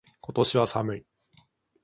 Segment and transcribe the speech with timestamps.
[0.19, 1.05] 今年は寒い。